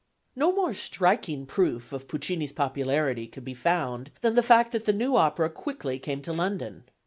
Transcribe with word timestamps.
No 0.35 0.51
more 0.51 0.73
striking 0.73 1.45
proof 1.45 1.93
of 1.93 2.07
Puccini's 2.07 2.51
popularity 2.53 3.27
could 3.27 3.45
be 3.45 3.53
found 3.53 4.09
than 4.21 4.33
the 4.33 4.41
fact 4.41 4.71
that 4.71 4.85
the 4.85 4.93
new 4.93 5.15
opera 5.15 5.47
quickly 5.47 5.99
came 5.99 6.23
to 6.23 6.33
London. 6.33 6.85